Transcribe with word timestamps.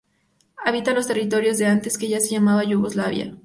Habita 0.57 0.89
en 0.89 0.95
los 0.97 1.05
territorios 1.05 1.59
que 1.59 1.67
antes 1.67 1.93
se 1.93 2.19
llamaban 2.31 2.65
Yugoslavia. 2.67 3.37